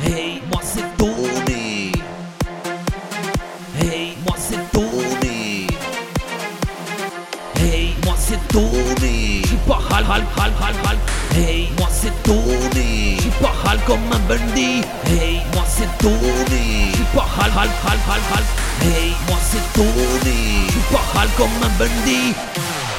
Hey, 0.00 0.42
moi 0.50 0.60
c'est 0.62 0.96
Tony. 0.96 1.92
Hey, 3.80 4.16
moi 4.24 4.36
c'est 4.38 4.70
Tony. 4.70 5.66
Hey, 7.56 7.96
moi 8.04 8.14
c'est 8.16 8.38
Tony. 8.48 9.42
J'suis 9.44 9.56
pas 9.66 9.80
hal 9.90 10.04
hal 10.04 10.24
hal 10.36 10.52
hal 10.62 10.74
hal. 10.84 10.98
Hey, 11.36 11.68
moi 11.78 11.88
c'est 11.90 12.12
Tony. 12.22 13.16
J'suis 13.18 13.30
pas 13.42 13.54
hal 13.66 13.78
comme 13.86 14.12
un 14.12 14.20
Bundy. 14.28 14.82
Hey, 15.06 15.40
moi 15.52 15.64
c'est 15.66 15.88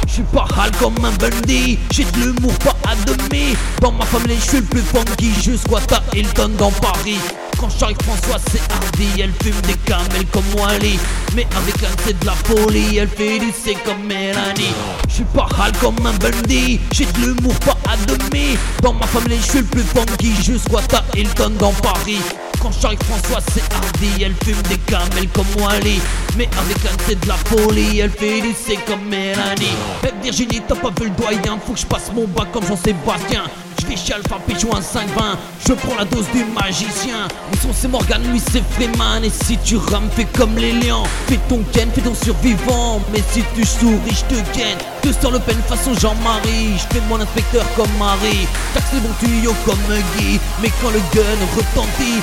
Tony. 0.10 0.20
J'suis 0.20 0.24
pas 0.34 0.48
hal 0.58 0.72
comme 0.80 1.06
un 1.06 1.12
Bundy. 1.12 1.80
J'ai 1.92 2.04
de 2.04 2.18
l'humour 2.20 2.54
pas 2.60 2.76
à 2.88 2.96
demi. 3.06 3.56
Dans 3.82 3.92
ma 3.92 4.06
famille 4.06 4.38
je 4.40 4.50
suis 4.50 4.58
le 4.58 4.64
plus 4.64 4.82
funky, 4.82 5.32
je 5.42 5.56
squatte 5.58 5.92
à 5.94 6.04
Hilton 6.16 6.52
dans 6.58 6.72
Paris. 6.72 7.20
Quand 7.60 7.70
j'arrive 7.78 7.98
François 8.04 8.38
c'est 8.52 8.62
hardy, 8.72 9.22
elle 9.22 9.34
fume 9.44 9.60
des 9.68 9.78
camels 9.86 10.26
comme 10.32 10.44
Wally. 10.58 11.00
Mais 11.36 11.48
avec 11.56 11.76
un 11.84 11.96
c'est 12.06 12.20
de 12.20 12.26
la 12.26 12.34
folie, 12.34 12.98
elle 12.98 13.10
fait 13.10 13.40
du 13.40 13.52
C 13.52 13.78
comme 13.86 14.04
Mélanie. 14.04 14.74
J'suis 15.08 15.26
pas 15.36 15.48
hal 15.62 15.72
comme 15.82 15.96
un 16.06 16.14
Bundy, 16.14 16.80
j'ai 16.92 17.06
de 17.06 17.20
l'humour 17.20 17.56
pas 17.60 17.78
à 17.90 17.98
demi. 17.98 18.58
Dans 18.82 18.94
ma 18.94 19.08
famille 19.08 19.40
je 19.42 19.50
suis 19.50 19.60
le 19.60 19.66
plus 19.66 19.84
funky, 19.84 20.34
je 20.44 20.58
squatte 20.58 20.94
à 20.94 21.04
Hilton 21.16 21.52
dans 21.60 21.74
Paris 21.74 22.20
quand 22.62 22.72
j'arrive 22.82 23.00
François 23.04 23.40
c'est 23.54 23.64
hardy, 23.74 24.24
elle 24.24 24.36
fume 24.44 24.62
des 24.64 24.78
camels 24.80 25.30
comme 25.34 25.48
Wally. 25.60 26.00
Mais 26.38 26.50
avec 26.58 26.78
un 26.86 26.98
c'est 27.08 27.20
de 27.20 27.28
la 27.28 27.36
folie, 27.36 28.00
elle 28.00 28.12
fait 28.12 28.42
C 28.54 28.78
comme 28.86 29.06
Mélanie. 29.06 29.76
Hey 30.04 30.12
Virginie 30.22 30.62
t'as 30.68 30.76
pas 30.76 30.90
vu 31.00 31.10
le 31.10 31.16
doyen, 31.16 31.58
faut 31.66 31.74
que 31.74 31.80
je 31.80 31.86
passe 31.86 32.12
mon 32.14 32.28
bac 32.28 32.52
comme 32.52 32.66
Jean-Sébastien 32.66 33.44
je 33.80 34.14
Alpha 34.14 34.38
Pichou 34.48 34.70
un 34.74 34.80
5-20 34.80 35.38
Je 35.68 35.74
prends 35.74 35.96
la 35.96 36.06
dose 36.06 36.26
du 36.34 36.44
magicien 36.46 37.28
Mon 37.52 37.62
son 37.62 37.74
c'est 37.74 37.88
Morgan, 37.88 38.22
lui 38.32 38.42
c'est 38.52 38.64
Freeman. 38.74 39.24
Et 39.24 39.30
si 39.30 39.58
tu 39.64 39.78
rames 39.78 40.10
fais 40.16 40.26
comme 40.26 40.58
les 40.58 40.72
lions. 40.74 41.04
Fais 41.28 41.40
ton 41.48 41.64
ken, 41.72 41.90
fais 41.92 42.02
ton 42.02 42.16
survivant. 42.16 43.02
Mais 43.12 43.24
si 43.32 43.44
tu 43.56 43.66
souris 43.66 44.00
je 44.10 44.36
te 44.36 44.42
ken 44.52 44.78
Te 45.02 45.10
sors 45.22 45.32
le 45.32 45.40
pen 45.40 45.58
façon 45.68 45.94
Jean-Marie. 45.94 46.78
Je 46.78 46.96
fais 46.96 47.02
mon 47.08 47.20
inspecteur 47.20 47.66
comme 47.76 47.92
Marie. 47.98 48.48
Taxe 48.74 48.88
les 48.94 49.00
bons 49.00 49.16
tuyaux 49.20 49.56
comme 49.66 49.78
Guy. 50.18 50.40
Mais 50.62 50.72
quand 50.82 50.92
le 50.92 51.00
gun 51.14 51.40
retentit 51.56 52.22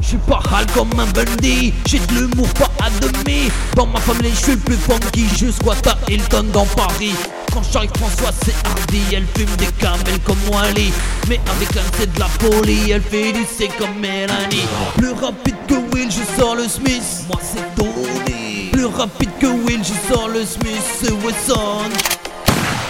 je 0.00 0.14
suis 0.14 0.18
pas 0.26 0.40
hal 0.54 0.64
comme 0.74 0.88
un 0.98 1.04
Bundy, 1.06 1.74
j'ai 1.86 1.98
de 1.98 2.14
l'humour 2.14 2.48
pas 2.54 2.70
à 2.82 2.88
demi. 2.98 3.50
Dans 3.76 3.86
ma 3.86 4.00
famille 4.00 4.30
je 4.30 4.42
suis 4.42 4.52
le 4.52 4.58
plus 4.58 4.76
funky, 4.76 5.26
je 5.36 5.50
squatte 5.50 5.86
à 5.86 5.98
Hilton 6.08 6.46
dans 6.50 6.64
Paris 6.64 7.12
Quand 7.58 7.72
j'arrive 7.72 7.90
François 7.98 8.30
c'est 8.44 8.54
hardy, 8.64 9.02
elle 9.12 9.26
fume 9.36 9.56
des 9.56 9.66
camels 9.80 10.20
comme 10.24 10.38
Wally. 10.52 10.92
Mais 11.28 11.40
avec 11.56 11.76
un 11.76 11.80
c'est 11.98 12.12
de 12.14 12.20
la 12.20 12.26
folie, 12.26 12.92
elle 12.92 13.02
fait 13.02 13.32
du 13.32 13.42
C 13.44 13.68
comme 13.76 13.98
Mélanie. 13.98 14.62
Plus 14.96 15.10
rapide 15.10 15.56
que 15.66 15.74
Will, 15.74 16.08
je 16.08 16.40
sors 16.40 16.54
le 16.54 16.68
Smith, 16.68 17.02
moi 17.26 17.40
c'est 17.42 17.74
Tony. 17.74 18.68
Plus 18.70 18.84
rapide 18.84 19.30
que 19.40 19.46
Will, 19.48 19.80
je 19.82 20.14
sors 20.14 20.28
le 20.28 20.44
Smith, 20.44 20.84
c'est 21.00 21.10
Wesson. 21.10 21.90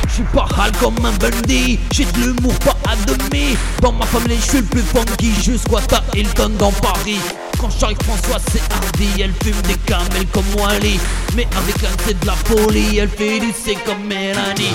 Je 0.07 0.13
suis 0.13 0.23
pas 0.35 0.47
hal 0.59 0.71
comme 0.73 0.97
un 1.03 1.13
Bundy, 1.13 1.79
j'ai 1.91 2.05
de 2.05 2.19
l'humour 2.19 2.53
pas 2.59 2.77
à 2.91 2.95
demi. 3.07 3.57
Dans 3.81 3.93
ma 3.93 4.05
famille 4.05 4.37
je 4.39 4.49
suis 4.51 4.59
le 4.59 4.65
plus 4.65 4.83
funky, 4.83 5.33
je 5.43 5.57
squatte 5.57 5.95
à 5.95 6.05
Hilton 6.15 6.51
dans 6.59 6.73
Paris 6.73 7.21
Quand 7.61 7.71
j'arrive 7.71 7.99
François 8.05 8.39
c'est 8.51 8.63
hardy, 8.73 9.21
elle 9.21 9.33
fume 9.43 9.61
des 9.63 9.77
camels 9.87 10.27
comme 10.33 10.45
Wally. 10.57 10.99
Mais 11.37 11.47
avec 11.57 11.83
un 11.85 11.97
c'est 12.07 12.19
de 12.19 12.27
la 12.27 12.35
folie, 12.35 12.99
elle 12.99 13.09
fait 13.09 13.41
C 13.53 13.77
comme 13.85 14.05
Mélanie 14.05 14.75